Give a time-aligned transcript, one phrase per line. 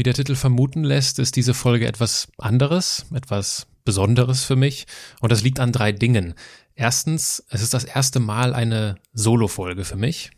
[0.00, 4.86] Wie der Titel vermuten lässt, ist diese Folge etwas anderes, etwas Besonderes für mich.
[5.20, 6.32] Und das liegt an drei Dingen.
[6.74, 10.30] Erstens, es ist das erste Mal eine Solo-Folge für mich.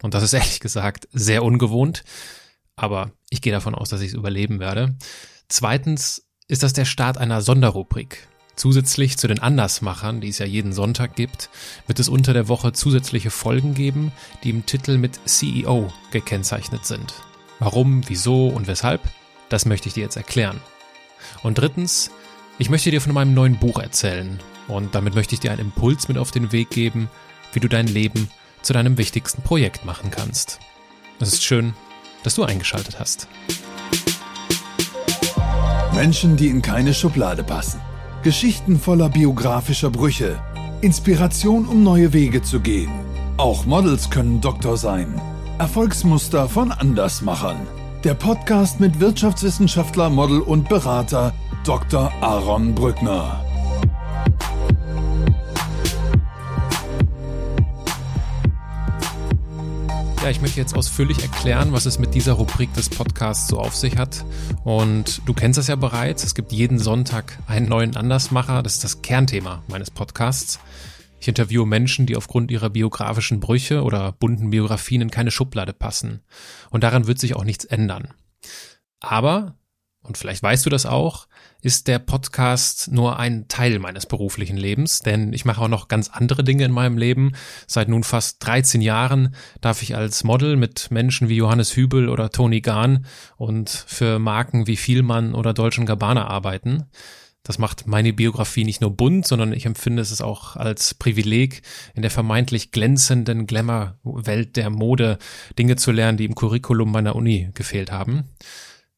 [0.00, 2.02] Und das ist ehrlich gesagt sehr ungewohnt.
[2.76, 4.96] Aber ich gehe davon aus, dass ich es überleben werde.
[5.50, 8.26] Zweitens ist das der Start einer Sonderrubrik.
[8.56, 11.50] Zusätzlich zu den Andersmachern, die es ja jeden Sonntag gibt,
[11.86, 14.12] wird es unter der Woche zusätzliche Folgen geben,
[14.44, 17.12] die im Titel mit CEO gekennzeichnet sind.
[17.60, 19.02] Warum, wieso und weshalb,
[19.50, 20.60] das möchte ich dir jetzt erklären.
[21.42, 22.10] Und drittens,
[22.58, 26.08] ich möchte dir von meinem neuen Buch erzählen und damit möchte ich dir einen Impuls
[26.08, 27.10] mit auf den Weg geben,
[27.52, 28.30] wie du dein Leben
[28.62, 30.58] zu deinem wichtigsten Projekt machen kannst.
[31.20, 31.74] Es ist schön,
[32.22, 33.28] dass du eingeschaltet hast.
[35.94, 37.80] Menschen, die in keine Schublade passen.
[38.22, 40.42] Geschichten voller biografischer Brüche.
[40.80, 42.90] Inspiration, um neue Wege zu gehen.
[43.36, 45.20] Auch Models können Doktor sein.
[45.60, 47.66] Erfolgsmuster von Andersmachern.
[48.02, 52.10] Der Podcast mit Wirtschaftswissenschaftler, Model und Berater Dr.
[52.22, 53.44] Aaron Brückner.
[60.22, 63.76] Ja, ich möchte jetzt ausführlich erklären, was es mit dieser Rubrik des Podcasts so auf
[63.76, 64.24] sich hat.
[64.64, 66.24] Und du kennst es ja bereits.
[66.24, 68.62] Es gibt jeden Sonntag einen neuen Andersmacher.
[68.62, 70.58] Das ist das Kernthema meines Podcasts.
[71.20, 76.22] Ich interviewe Menschen, die aufgrund ihrer biografischen Brüche oder bunten Biografien in keine Schublade passen.
[76.70, 78.14] Und daran wird sich auch nichts ändern.
[79.00, 79.58] Aber,
[80.02, 81.28] und vielleicht weißt du das auch,
[81.60, 86.08] ist der Podcast nur ein Teil meines beruflichen Lebens, denn ich mache auch noch ganz
[86.08, 87.32] andere Dinge in meinem Leben.
[87.66, 92.30] Seit nun fast 13 Jahren darf ich als Model mit Menschen wie Johannes Hübel oder
[92.30, 93.04] Tony Gahn
[93.36, 96.86] und für Marken wie Vielmann oder Deutschen Gabbana arbeiten.
[97.42, 101.62] Das macht meine Biografie nicht nur bunt, sondern ich empfinde es auch als Privileg,
[101.94, 105.18] in der vermeintlich glänzenden Glamour-Welt der Mode
[105.58, 108.28] Dinge zu lernen, die im Curriculum meiner Uni gefehlt haben.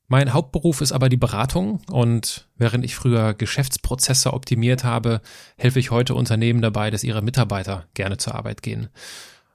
[0.08, 5.22] Mein Hauptberuf ist aber die Beratung und während ich früher Geschäftsprozesse optimiert habe,
[5.56, 8.88] helfe ich heute Unternehmen dabei, dass ihre Mitarbeiter gerne zur Arbeit gehen.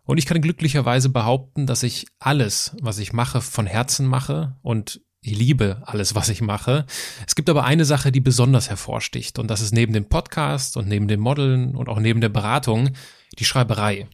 [0.05, 5.01] Und ich kann glücklicherweise behaupten, dass ich alles, was ich mache, von Herzen mache und
[5.21, 6.85] ich liebe alles, was ich mache.
[7.25, 10.87] Es gibt aber eine Sache, die besonders hervorsticht und das ist neben dem Podcast und
[10.87, 12.91] neben dem Modeln und auch neben der Beratung
[13.39, 14.07] die Schreiberei.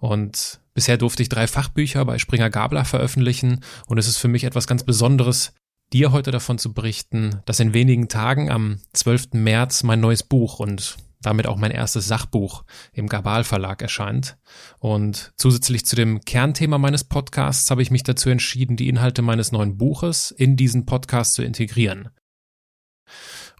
[0.00, 4.44] Und bisher durfte ich drei Fachbücher bei Springer Gabler veröffentlichen und es ist für mich
[4.44, 5.52] etwas ganz Besonderes,
[5.92, 9.34] dir heute davon zu berichten, dass in wenigen Tagen am 12.
[9.34, 14.36] März mein neues Buch und damit auch mein erstes Sachbuch im Gabal Verlag erscheint.
[14.78, 19.52] Und zusätzlich zu dem Kernthema meines Podcasts habe ich mich dazu entschieden, die Inhalte meines
[19.52, 22.10] neuen Buches in diesen Podcast zu integrieren.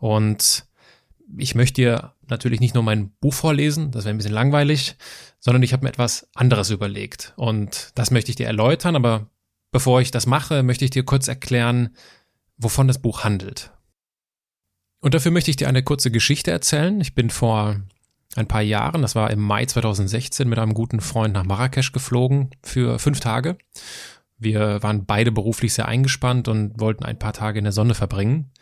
[0.01, 0.67] Und
[1.37, 4.97] ich möchte dir natürlich nicht nur mein Buch vorlesen, das wäre ein bisschen langweilig,
[5.39, 7.33] sondern ich habe mir etwas anderes überlegt.
[7.37, 9.31] Und das möchte ich dir erläutern, aber
[9.71, 11.97] bevor ich das mache, möchte ich dir kurz erklären,
[12.57, 13.72] wovon das Buch handelt.
[15.03, 17.01] Und dafür möchte ich dir eine kurze Geschichte erzählen.
[17.01, 17.81] Ich bin vor
[18.37, 22.51] ein paar Jahren, das war im Mai 2016, mit einem guten Freund nach Marrakesch geflogen
[22.63, 23.59] für fünf Tage.
[24.39, 28.53] Wir waren beide beruflich sehr eingespannt und wollten ein paar Tage in der Sonne verbringen.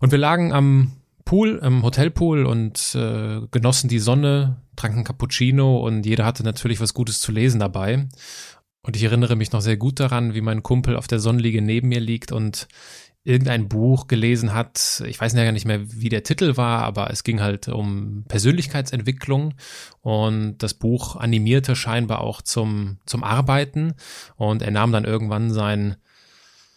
[0.00, 0.92] Und wir lagen am
[1.24, 6.94] Pool, im Hotelpool und äh, genossen die Sonne, tranken Cappuccino und jeder hatte natürlich was
[6.94, 8.06] Gutes zu lesen dabei.
[8.82, 11.88] Und ich erinnere mich noch sehr gut daran, wie mein Kumpel auf der Sonnenliege neben
[11.88, 12.68] mir liegt und
[13.24, 15.02] irgendein Buch gelesen hat.
[15.06, 19.54] Ich weiß ja nicht mehr, wie der Titel war, aber es ging halt um Persönlichkeitsentwicklung
[20.00, 23.94] und das Buch animierte scheinbar auch zum, zum Arbeiten
[24.36, 25.96] und er nahm dann irgendwann sein,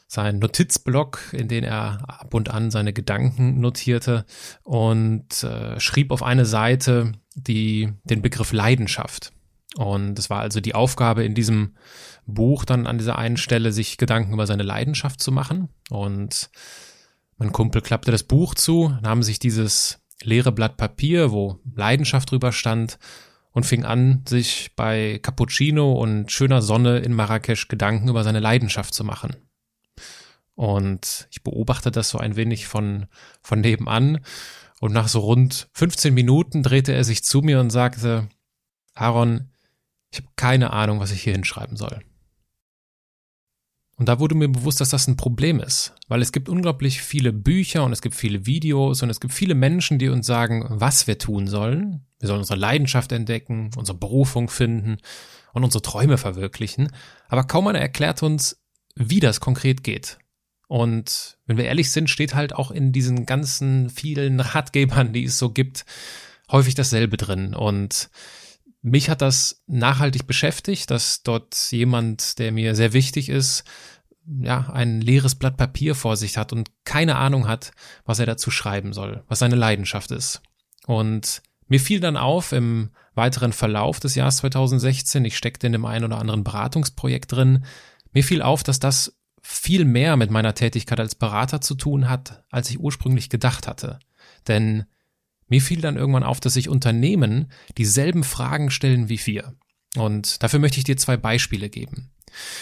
[0.08, 4.26] sein Notizblock, in den er ab und an seine Gedanken notierte
[4.64, 9.32] und äh, schrieb auf eine Seite die, den Begriff Leidenschaft.
[9.78, 11.76] Und es war also die Aufgabe in diesem
[12.26, 15.70] Buch dann an dieser einen Stelle, sich Gedanken über seine Leidenschaft zu machen.
[15.90, 16.50] Und
[17.38, 22.52] mein Kumpel klappte das Buch zu, nahm sich dieses leere Blatt Papier, wo Leidenschaft drüber
[22.52, 23.00] stand,
[23.54, 28.94] und fing an, sich bei Cappuccino und schöner Sonne in Marrakesch Gedanken über seine Leidenschaft
[28.94, 29.36] zu machen.
[30.56, 33.08] Und ich beobachte das so ein wenig von,
[33.42, 34.24] von nebenan.
[34.80, 38.30] Und nach so rund 15 Minuten drehte er sich zu mir und sagte,
[38.94, 39.51] Aaron,
[40.12, 42.02] ich habe keine Ahnung, was ich hier hinschreiben soll.
[43.98, 47.32] Und da wurde mir bewusst, dass das ein Problem ist, weil es gibt unglaublich viele
[47.32, 51.06] Bücher und es gibt viele Videos und es gibt viele Menschen, die uns sagen, was
[51.06, 52.06] wir tun sollen.
[52.20, 54.98] Wir sollen unsere Leidenschaft entdecken, unsere Berufung finden
[55.54, 56.92] und unsere Träume verwirklichen.
[57.28, 58.60] Aber kaum einer erklärt uns,
[58.96, 60.18] wie das konkret geht.
[60.68, 65.38] Und wenn wir ehrlich sind, steht halt auch in diesen ganzen vielen Ratgebern, die es
[65.38, 65.86] so gibt,
[66.50, 67.54] häufig dasselbe drin.
[67.54, 68.10] Und
[68.82, 73.64] mich hat das nachhaltig beschäftigt, dass dort jemand, der mir sehr wichtig ist,
[74.26, 77.72] ja, ein leeres Blatt Papier vor sich hat und keine Ahnung hat,
[78.06, 80.42] was er dazu schreiben soll, was seine Leidenschaft ist.
[80.86, 85.86] Und mir fiel dann auf im weiteren Verlauf des Jahres 2016, ich steckte in dem
[85.86, 87.66] einen oder anderen Beratungsprojekt drin,
[88.14, 92.44] mir fiel auf, dass das viel mehr mit meiner Tätigkeit als Berater zu tun hat,
[92.52, 94.00] als ich ursprünglich gedacht hatte.
[94.48, 94.86] Denn
[95.52, 99.54] mir fiel dann irgendwann auf, dass sich Unternehmen dieselben Fragen stellen wie wir.
[99.98, 102.10] Und dafür möchte ich dir zwei Beispiele geben.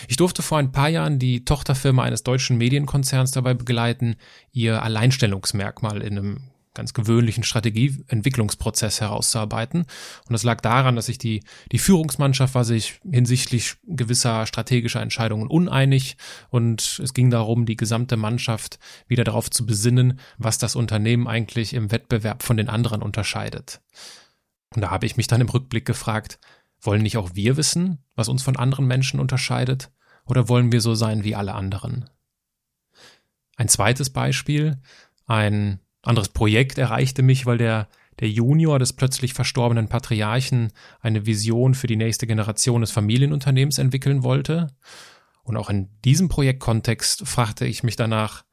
[0.07, 4.15] Ich durfte vor ein paar Jahren die Tochterfirma eines deutschen Medienkonzerns dabei begleiten,
[4.51, 6.41] ihr Alleinstellungsmerkmal in einem
[6.79, 9.81] ganz gewöhnlichen Strategieentwicklungsprozess herauszuarbeiten.
[9.81, 11.43] Und das lag daran, dass sich die,
[11.73, 16.15] die Führungsmannschaft war sich hinsichtlich gewisser strategischer Entscheidungen uneinig
[16.49, 21.73] und es ging darum, die gesamte Mannschaft wieder darauf zu besinnen, was das Unternehmen eigentlich
[21.73, 23.81] im Wettbewerb von den anderen unterscheidet.
[24.73, 26.39] Und da habe ich mich dann im Rückblick gefragt,
[26.79, 29.91] wollen nicht auch wir wissen, was uns von anderen Menschen unterscheidet?
[30.25, 32.09] Oder wollen wir so sein wie alle anderen?
[33.57, 34.79] Ein zweites Beispiel,
[35.25, 37.87] ein anderes Projekt erreichte mich, weil der,
[38.19, 44.23] der Junior des plötzlich verstorbenen Patriarchen eine Vision für die nächste Generation des Familienunternehmens entwickeln
[44.23, 44.67] wollte.
[45.43, 48.43] Und auch in diesem Projektkontext fragte ich mich danach,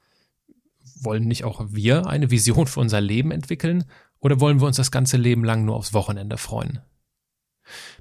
[1.00, 3.84] wollen nicht auch wir eine Vision für unser Leben entwickeln
[4.18, 6.80] oder wollen wir uns das ganze Leben lang nur aufs Wochenende freuen?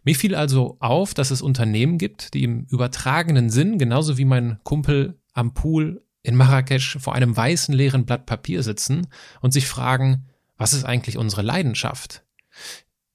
[0.03, 4.59] Mir fiel also auf, dass es Unternehmen gibt, die im übertragenen Sinn, genauso wie mein
[4.63, 9.07] Kumpel am Pool in Marrakesch vor einem weißen leeren Blatt Papier sitzen
[9.41, 10.25] und sich fragen,
[10.57, 12.23] was ist eigentlich unsere Leidenschaft?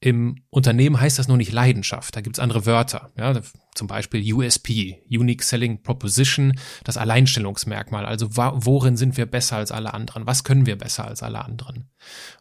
[0.03, 3.39] Im Unternehmen heißt das nur nicht Leidenschaft, da gibt's andere Wörter, ja,
[3.75, 9.93] zum Beispiel USP, Unique Selling Proposition, das Alleinstellungsmerkmal, also worin sind wir besser als alle
[9.93, 11.91] anderen, was können wir besser als alle anderen?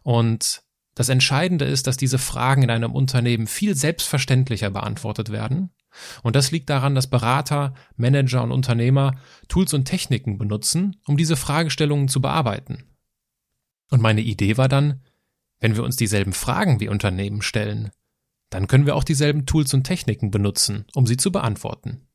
[0.02, 0.62] Und
[0.94, 5.70] das Entscheidende ist, dass diese Fragen in einem Unternehmen viel selbstverständlicher beantwortet werden
[6.22, 9.16] und das liegt daran, dass Berater, Manager und Unternehmer
[9.48, 12.84] Tools und Techniken benutzen, um diese Fragestellungen zu bearbeiten.
[13.90, 15.02] Und meine Idee war dann,
[15.58, 17.90] wenn wir uns dieselben Fragen wie Unternehmen stellen,
[18.50, 22.06] dann können wir auch dieselben Tools und Techniken benutzen, um sie zu beantworten.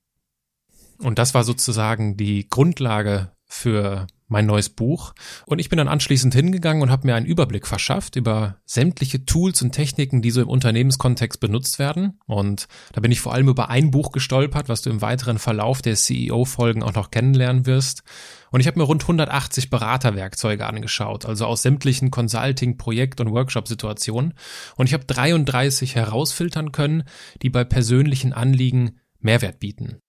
[1.00, 5.14] Und das war sozusagen die Grundlage für mein neues Buch.
[5.46, 9.62] Und ich bin dann anschließend hingegangen und habe mir einen Überblick verschafft über sämtliche Tools
[9.62, 12.20] und Techniken, die so im Unternehmenskontext benutzt werden.
[12.26, 15.82] Und da bin ich vor allem über ein Buch gestolpert, was du im weiteren Verlauf
[15.82, 18.04] der CEO-Folgen auch noch kennenlernen wirst.
[18.52, 24.34] Und ich habe mir rund 180 Beraterwerkzeuge angeschaut, also aus sämtlichen Consulting, Projekt- und Workshop-Situationen.
[24.76, 27.04] Und ich habe 33 herausfiltern können,
[27.42, 30.00] die bei persönlichen Anliegen Mehrwert bieten.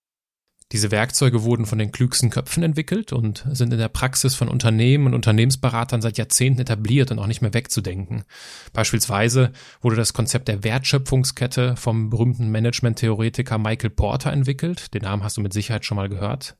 [0.72, 5.06] Diese Werkzeuge wurden von den klügsten Köpfen entwickelt und sind in der Praxis von Unternehmen
[5.06, 8.24] und Unternehmensberatern seit Jahrzehnten etabliert und auch nicht mehr wegzudenken.
[8.72, 14.92] Beispielsweise wurde das Konzept der Wertschöpfungskette vom berühmten Management-Theoretiker Michael Porter entwickelt.
[14.92, 16.56] Den Namen hast du mit Sicherheit schon mal gehört.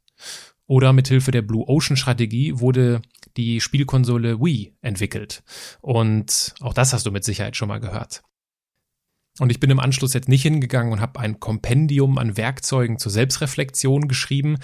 [0.67, 3.03] Oder mithilfe der Blue Ocean Strategie wurde
[3.37, 5.43] die Spielkonsole Wii entwickelt.
[5.81, 8.23] Und auch das hast du mit Sicherheit schon mal gehört.
[9.39, 13.13] Und ich bin im Anschluss jetzt nicht hingegangen und habe ein Kompendium an Werkzeugen zur
[13.13, 14.59] Selbstreflexion geschrieben,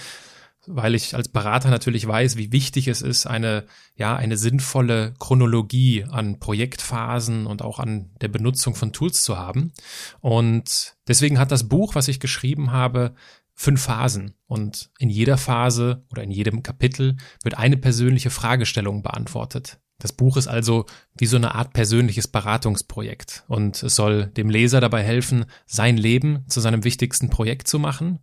[0.66, 3.66] weil ich als Berater natürlich weiß, wie wichtig es ist, eine,
[3.96, 9.72] ja, eine sinnvolle Chronologie an Projektphasen und auch an der Benutzung von Tools zu haben.
[10.20, 13.14] Und deswegen hat das Buch, was ich geschrieben habe,
[13.54, 14.34] fünf Phasen.
[14.46, 19.81] Und in jeder Phase oder in jedem Kapitel wird eine persönliche Fragestellung beantwortet.
[20.02, 24.80] Das Buch ist also wie so eine Art persönliches Beratungsprojekt und es soll dem Leser
[24.80, 28.18] dabei helfen, sein Leben zu seinem wichtigsten Projekt zu machen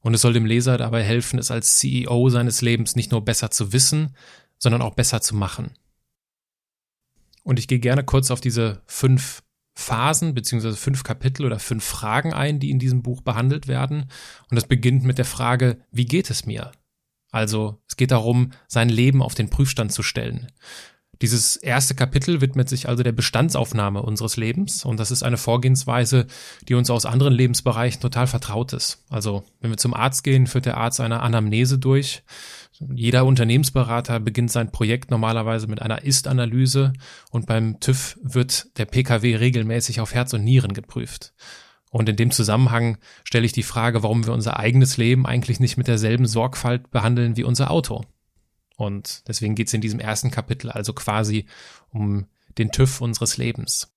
[0.00, 3.52] und es soll dem Leser dabei helfen, es als CEO seines Lebens nicht nur besser
[3.52, 4.16] zu wissen,
[4.58, 5.70] sondern auch besser zu machen.
[7.44, 9.44] Und ich gehe gerne kurz auf diese fünf
[9.76, 14.10] Phasen beziehungsweise fünf Kapitel oder fünf Fragen ein, die in diesem Buch behandelt werden.
[14.50, 16.72] Und das beginnt mit der Frage, wie geht es mir?
[17.30, 20.52] Also es geht darum, sein Leben auf den Prüfstand zu stellen.
[21.24, 26.26] Dieses erste Kapitel widmet sich also der Bestandsaufnahme unseres Lebens und das ist eine Vorgehensweise,
[26.68, 29.02] die uns aus anderen Lebensbereichen total vertraut ist.
[29.08, 32.24] Also wenn wir zum Arzt gehen, führt der Arzt eine Anamnese durch.
[32.94, 36.92] Jeder Unternehmensberater beginnt sein Projekt normalerweise mit einer Ist-Analyse
[37.30, 41.32] und beim TÜV wird der PKW regelmäßig auf Herz und Nieren geprüft.
[41.88, 45.78] Und in dem Zusammenhang stelle ich die Frage, warum wir unser eigenes Leben eigentlich nicht
[45.78, 48.04] mit derselben Sorgfalt behandeln wie unser Auto.
[48.76, 51.46] Und deswegen geht es in diesem ersten Kapitel also quasi
[51.90, 52.26] um
[52.58, 53.92] den TÜV unseres Lebens.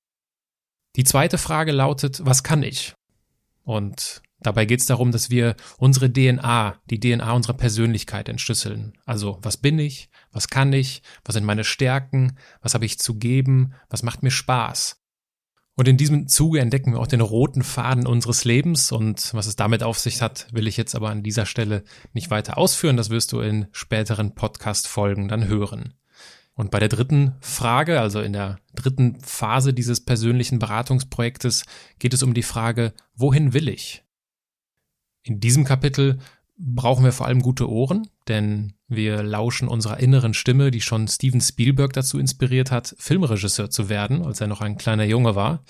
[0.95, 2.95] Die zweite Frage lautet, was kann ich?
[3.63, 8.97] Und dabei geht es darum, dass wir unsere DNA, die DNA unserer Persönlichkeit entschlüsseln.
[9.05, 13.15] Also was bin ich, was kann ich, was sind meine Stärken, was habe ich zu
[13.15, 15.01] geben, was macht mir Spaß.
[15.77, 19.55] Und in diesem Zuge entdecken wir auch den roten Faden unseres Lebens und was es
[19.55, 22.97] damit auf sich hat, will ich jetzt aber an dieser Stelle nicht weiter ausführen.
[22.97, 25.93] Das wirst du in späteren Podcast-Folgen dann hören.
[26.55, 31.65] Und bei der dritten Frage, also in der dritten Phase dieses persönlichen Beratungsprojektes,
[31.99, 34.03] geht es um die Frage, wohin will ich?
[35.21, 36.17] In diesem Kapitel
[36.57, 41.41] brauchen wir vor allem gute Ohren, denn wir lauschen unserer inneren Stimme, die schon Steven
[41.41, 45.63] Spielberg dazu inspiriert hat, Filmregisseur zu werden, als er noch ein kleiner Junge war.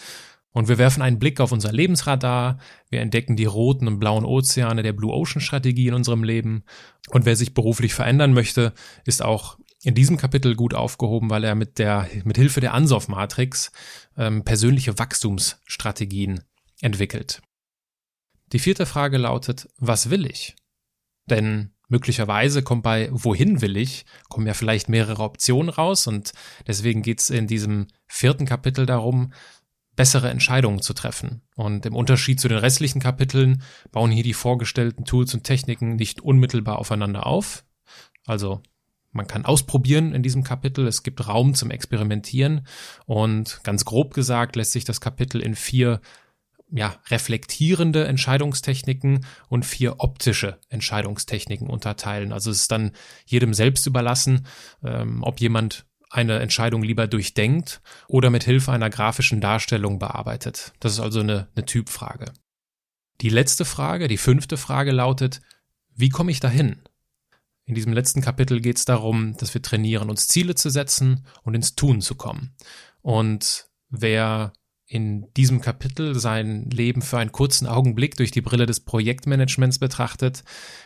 [0.51, 2.57] Und wir werfen einen Blick auf unser Lebensradar,
[2.89, 6.63] wir entdecken die roten und blauen Ozeane der Blue Ocean Strategie in unserem Leben.
[7.09, 8.73] Und wer sich beruflich verändern möchte,
[9.05, 13.07] ist auch in diesem Kapitel gut aufgehoben, weil er mit der, mit Hilfe der Ansoff
[13.07, 13.71] Matrix
[14.17, 16.41] ähm, persönliche Wachstumsstrategien
[16.81, 17.41] entwickelt.
[18.51, 20.55] Die vierte Frage lautet, was will ich?
[21.29, 26.34] Denn möglicherweise kommt bei Wohin will ich, kommen ja vielleicht mehrere Optionen raus und
[26.67, 29.32] deswegen geht's in diesem vierten Kapitel darum,
[29.96, 31.41] bessere Entscheidungen zu treffen.
[31.56, 36.22] Und im Unterschied zu den restlichen Kapiteln bauen hier die vorgestellten Tools und Techniken nicht
[36.22, 37.65] unmittelbar aufeinander auf.
[38.25, 38.62] Also
[39.12, 40.86] man kann ausprobieren in diesem Kapitel.
[40.86, 42.67] Es gibt Raum zum Experimentieren.
[43.06, 46.00] Und ganz grob gesagt lässt sich das Kapitel in vier
[46.69, 52.33] ja, reflektierende Entscheidungstechniken und vier optische Entscheidungstechniken unterteilen.
[52.33, 52.91] Also es ist dann
[53.25, 54.45] jedem selbst überlassen,
[54.83, 60.74] ähm, ob jemand eine Entscheidung lieber durchdenkt oder mit Hilfe einer grafischen Darstellung bearbeitet.
[60.79, 62.33] Das ist also eine, eine Typfrage.
[63.21, 65.41] Die letzte Frage, die fünfte Frage lautet,
[65.95, 66.81] wie komme ich dahin?
[67.65, 71.53] In diesem letzten Kapitel geht es darum, dass wir trainieren, uns Ziele zu setzen und
[71.53, 72.55] ins Tun zu kommen.
[73.01, 74.53] Und wer
[74.88, 80.44] in diesem Kapitel sein Leben für einen kurzen Augenblick durch die Brille des Projektmanagements betrachtet,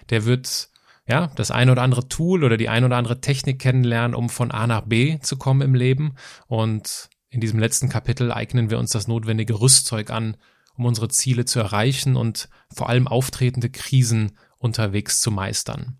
[0.09, 0.69] der wird
[1.07, 4.51] ja das ein oder andere Tool oder die ein oder andere Technik kennenlernen, um von
[4.51, 6.15] A nach B zu kommen im Leben.
[6.47, 10.35] Und in diesem letzten Kapitel eignen wir uns das notwendige Rüstzeug an,
[10.75, 15.99] um unsere Ziele zu erreichen und vor allem auftretende Krisen unterwegs zu meistern.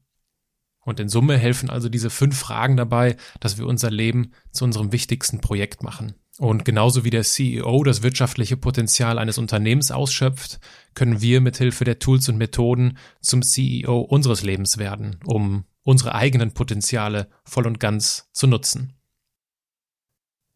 [0.83, 4.91] Und in Summe helfen also diese fünf Fragen dabei, dass wir unser Leben zu unserem
[4.91, 6.15] wichtigsten Projekt machen.
[6.41, 10.59] Und genauso wie der CEO das wirtschaftliche Potenzial eines Unternehmens ausschöpft,
[10.95, 16.15] können wir mit Hilfe der Tools und Methoden zum CEO unseres Lebens werden, um unsere
[16.15, 18.93] eigenen Potenziale voll und ganz zu nutzen.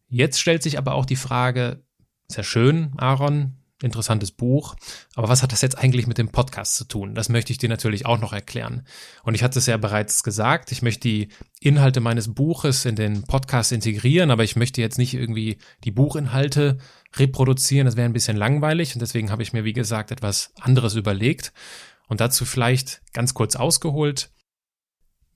[0.08, 1.84] Jetzt stellt sich aber auch die Frage,
[2.26, 4.74] sehr schön, Aaron, interessantes Buch.
[5.14, 7.14] Aber was hat das jetzt eigentlich mit dem Podcast zu tun?
[7.14, 8.86] Das möchte ich dir natürlich auch noch erklären.
[9.22, 11.28] Und ich hatte es ja bereits gesagt, ich möchte die
[11.60, 16.78] Inhalte meines Buches in den Podcast integrieren, aber ich möchte jetzt nicht irgendwie die Buchinhalte
[17.16, 17.86] reproduzieren.
[17.86, 21.52] Das wäre ein bisschen langweilig und deswegen habe ich mir, wie gesagt, etwas anderes überlegt.
[22.08, 24.30] Und dazu vielleicht ganz kurz ausgeholt.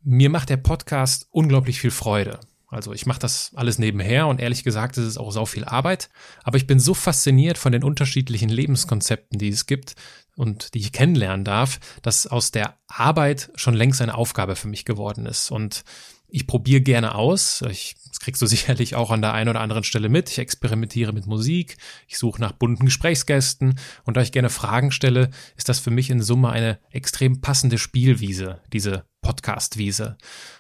[0.03, 2.41] Mir macht der Podcast unglaublich viel Freude.
[2.71, 6.09] Also ich mache das alles nebenher und ehrlich gesagt ist es auch sau viel Arbeit.
[6.45, 9.95] Aber ich bin so fasziniert von den unterschiedlichen Lebenskonzepten, die es gibt
[10.37, 14.85] und die ich kennenlernen darf, dass aus der Arbeit schon längst eine Aufgabe für mich
[14.85, 15.51] geworden ist.
[15.51, 15.83] Und
[16.31, 17.63] ich probiere gerne aus.
[17.71, 20.31] Ich, das kriegst du sicherlich auch an der einen oder anderen Stelle mit.
[20.31, 21.77] Ich experimentiere mit Musik.
[22.07, 23.79] Ich suche nach bunten Gesprächsgästen.
[24.05, 27.79] Und da ich gerne Fragen stelle, ist das für mich in Summe eine extrem passende
[27.79, 30.17] Spielwiese, diese Podcastwiese.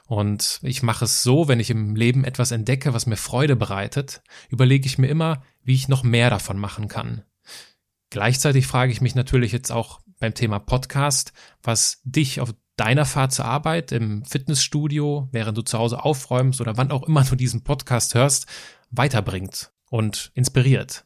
[0.06, 4.22] Und ich mache es so, wenn ich im Leben etwas entdecke, was mir Freude bereitet,
[4.48, 7.22] überlege ich mir immer, wie ich noch mehr davon machen kann.
[8.10, 13.32] Gleichzeitig frage ich mich natürlich jetzt auch beim Thema Podcast, was dich auf deiner Fahrt
[13.32, 17.62] zur Arbeit im Fitnessstudio, während du zu Hause aufräumst oder wann auch immer du diesen
[17.62, 18.46] Podcast hörst,
[18.90, 21.04] weiterbringt und inspiriert.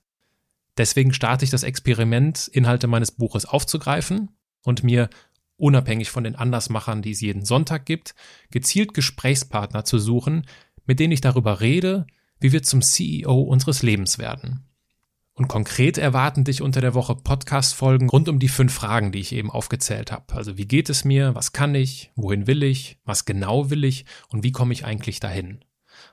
[0.79, 4.31] Deswegen starte ich das Experiment, Inhalte meines Buches aufzugreifen
[4.63, 5.11] und mir
[5.57, 8.15] unabhängig von den Andersmachern, die es jeden Sonntag gibt,
[8.53, 10.47] gezielt Gesprächspartner zu suchen,
[10.87, 12.07] mit denen ich darüber rede,
[12.39, 14.65] wie wir zum CEO unseres Lebens werden.
[15.37, 19.33] Und konkret erwarten dich unter der Woche Podcast-Folgen rund um die fünf Fragen, die ich
[19.33, 20.33] eben aufgezählt habe.
[20.33, 24.05] Also wie geht es mir, was kann ich, wohin will ich, was genau will ich
[24.29, 25.65] und wie komme ich eigentlich dahin?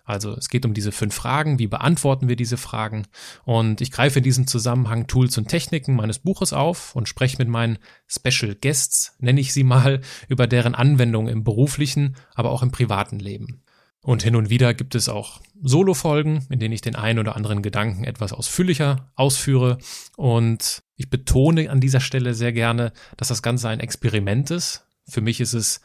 [0.06, 3.06] Also es geht um diese fünf Fragen, wie beantworten wir diese Fragen
[3.44, 7.48] und ich greife in diesem Zusammenhang Tools und Techniken meines Buches auf und spreche mit
[7.48, 12.72] meinen Special Guests, nenne ich sie mal, über deren Anwendung im beruflichen, aber auch im
[12.72, 13.62] privaten Leben.
[14.03, 17.62] Und hin und wieder gibt es auch Solo-Folgen, in denen ich den einen oder anderen
[17.62, 19.77] Gedanken etwas ausführlicher ausführe.
[20.17, 24.88] Und ich betone an dieser Stelle sehr gerne, dass das Ganze ein Experiment ist.
[25.08, 25.81] Für mich ist es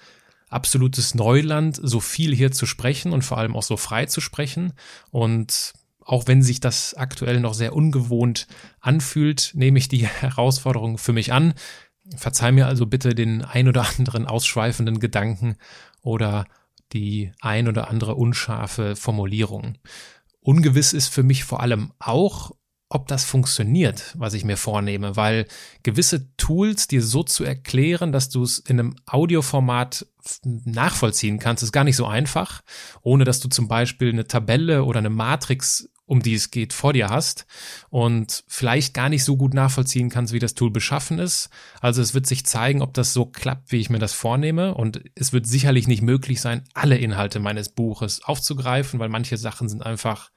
[0.49, 4.73] absolutes Neuland, so viel hier zu sprechen und vor allem auch so frei zu sprechen.
[5.11, 8.47] Und auch wenn sich das aktuell noch sehr ungewohnt
[8.81, 11.53] anfühlt, nehme ich die Herausforderung für mich an.
[12.17, 15.57] Verzeih mir also bitte den ein oder anderen ausschweifenden Gedanken
[16.01, 16.47] oder
[16.93, 19.79] die ein oder andere unscharfe Formulierung.
[20.41, 22.53] Ungewiss ist für mich vor allem auch,
[22.89, 25.47] ob das funktioniert, was ich mir vornehme, weil
[25.83, 30.07] gewisse Tools dir so zu erklären, dass du es in einem Audioformat
[30.45, 32.63] nachvollziehen kannst, ist gar nicht so einfach,
[33.03, 36.93] ohne dass du zum Beispiel eine Tabelle oder eine Matrix, um die es geht, vor
[36.93, 37.47] dir hast
[37.91, 41.51] und vielleicht gar nicht so gut nachvollziehen kannst, wie das Tool beschaffen ist.
[41.81, 45.03] Also es wird sich zeigen, ob das so klappt, wie ich mir das vornehme und
[45.15, 49.85] es wird sicherlich nicht möglich sein, alle Inhalte meines Buches aufzugreifen, weil manche Sachen sind
[49.85, 50.31] einfach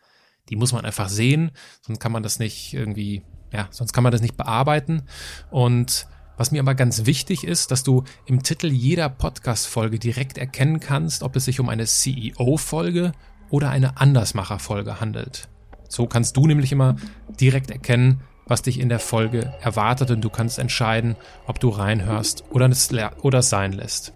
[0.50, 3.24] die muss man einfach sehen, sonst kann man das nicht irgendwie,
[3.54, 5.04] ja, sonst kann man das nicht bearbeiten.
[5.52, 6.08] Und
[6.38, 11.24] was mir aber ganz wichtig ist, dass du im Titel jeder Podcast-Folge direkt erkennen kannst,
[11.24, 13.12] ob es sich um eine CEO-Folge
[13.50, 15.50] oder eine Andersmacher-Folge handelt.
[15.89, 16.96] So kannst du nämlich immer
[17.27, 22.46] direkt erkennen, was dich in der Folge erwartet und du kannst entscheiden, ob du reinhörst
[22.51, 24.13] oder sein lässt.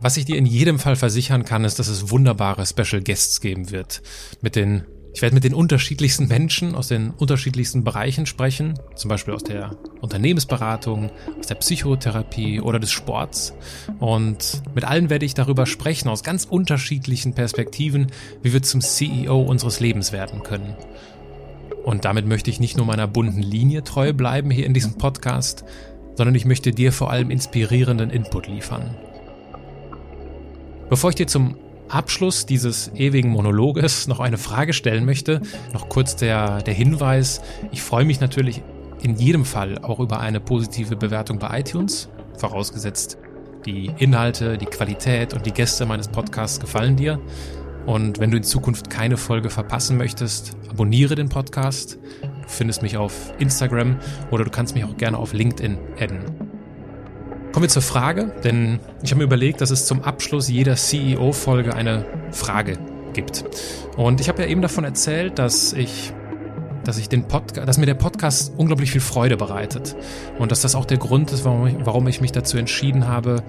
[0.00, 3.70] Was ich dir in jedem Fall versichern kann, ist, dass es wunderbare Special Guests geben
[3.70, 4.00] wird.
[4.40, 9.34] Mit den ich werde mit den unterschiedlichsten Menschen aus den unterschiedlichsten Bereichen sprechen, zum Beispiel
[9.34, 13.52] aus der Unternehmensberatung, aus der Psychotherapie oder des Sports.
[13.98, 18.06] Und mit allen werde ich darüber sprechen, aus ganz unterschiedlichen Perspektiven,
[18.42, 20.76] wie wir zum CEO unseres Lebens werden können.
[21.84, 25.64] Und damit möchte ich nicht nur meiner bunten Linie treu bleiben hier in diesem Podcast,
[26.14, 28.94] sondern ich möchte dir vor allem inspirierenden Input liefern.
[30.88, 31.56] Bevor ich dir zum
[31.90, 35.40] Abschluss dieses ewigen Monologes noch eine Frage stellen möchte,
[35.72, 37.40] noch kurz der, der Hinweis,
[37.72, 38.62] ich freue mich natürlich
[39.02, 43.18] in jedem Fall auch über eine positive Bewertung bei iTunes, vorausgesetzt
[43.66, 47.20] die Inhalte, die Qualität und die Gäste meines Podcasts gefallen dir.
[47.86, 51.98] Und wenn du in Zukunft keine Folge verpassen möchtest, abonniere den Podcast.
[52.22, 53.96] Du findest mich auf Instagram
[54.30, 56.49] oder du kannst mich auch gerne auf LinkedIn adden.
[57.60, 61.74] Kommen wir zur Frage, denn ich habe mir überlegt, dass es zum Abschluss jeder CEO-Folge
[61.74, 62.78] eine Frage
[63.12, 63.44] gibt.
[63.98, 66.14] Und ich habe ja eben davon erzählt, dass ich
[66.84, 69.94] dass ich den Podcast, dass mir der Podcast unglaublich viel Freude bereitet
[70.38, 73.42] und dass das auch der Grund ist, warum ich, warum ich mich dazu entschieden habe,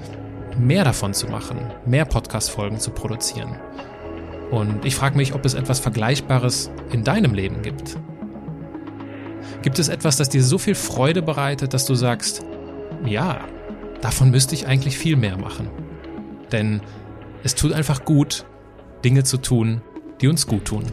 [0.60, 3.56] mehr davon zu machen, mehr Podcast-Folgen zu produzieren.
[4.50, 7.96] Und ich frage mich, ob es etwas Vergleichbares in deinem Leben gibt.
[9.62, 12.44] Gibt es etwas, das dir so viel Freude bereitet, dass du sagst,
[13.06, 13.40] ja,
[14.02, 15.70] Davon müsste ich eigentlich viel mehr machen.
[16.52, 16.82] Denn
[17.44, 18.46] es tut einfach gut,
[19.04, 19.82] Dinge zu tun,
[20.20, 20.84] die uns gut tun.